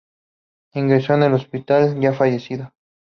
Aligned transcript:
Ingresó 0.73 1.13
en 1.13 1.21
el 1.21 1.33
hospital 1.35 1.99
ya 1.99 2.11
fallecido. 2.11 2.73